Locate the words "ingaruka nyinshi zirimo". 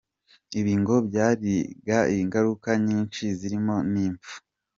2.21-3.75